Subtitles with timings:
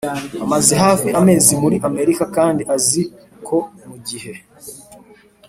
[0.43, 3.03] amaze hafi amezi muri Amerika kandi azi
[3.47, 3.57] ko
[3.87, 4.33] mu gihe